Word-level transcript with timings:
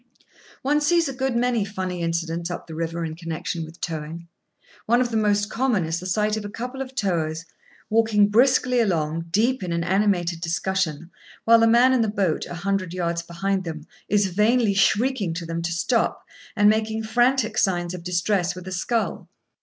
One 0.63 0.81
sees 0.81 1.07
a 1.07 1.13
good 1.13 1.35
many 1.35 1.63
funny 1.63 2.01
incidents 2.01 2.49
up 2.49 2.65
the 2.65 2.73
river 2.73 3.05
in 3.05 3.13
connection 3.13 3.63
with 3.63 3.79
towing. 3.79 4.27
One 4.87 4.99
of 4.99 5.11
the 5.11 5.15
most 5.15 5.47
common 5.47 5.85
is 5.85 5.99
the 5.99 6.07
sight 6.07 6.35
of 6.35 6.43
a 6.43 6.49
couple 6.49 6.81
of 6.81 6.95
towers, 6.95 7.45
walking 7.87 8.29
briskly 8.29 8.79
along, 8.79 9.25
deep 9.29 9.61
in 9.61 9.71
an 9.71 9.83
animated 9.83 10.41
discussion, 10.41 11.11
while 11.45 11.59
the 11.59 11.67
man 11.67 11.93
in 11.93 12.01
the 12.01 12.07
boat, 12.07 12.47
a 12.47 12.55
hundred 12.55 12.95
yards 12.95 13.21
behind 13.21 13.63
them, 13.63 13.85
is 14.09 14.25
vainly 14.25 14.73
shrieking 14.73 15.35
to 15.35 15.45
them 15.45 15.61
to 15.61 15.71
stop, 15.71 16.25
and 16.55 16.67
making 16.67 17.03
frantic 17.03 17.55
signs 17.59 17.93
of 17.93 18.03
distress 18.03 18.55
with 18.55 18.67
a 18.67 18.71
scull. 18.71 19.29